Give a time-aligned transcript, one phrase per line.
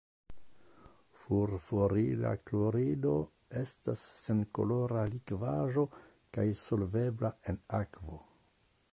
[1.23, 3.11] Furfurila klorido
[3.61, 5.83] estas senkolora likvaĵo
[6.39, 8.19] kaj solvebla en akvo.